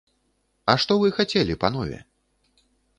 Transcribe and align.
А 0.73 0.75
што 0.85 0.97
вы 1.05 1.13
хацелі, 1.19 1.59
панове? 1.67 2.03